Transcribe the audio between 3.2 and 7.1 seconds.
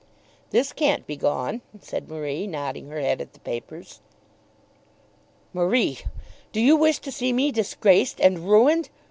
at the papers. "Marie, do you wish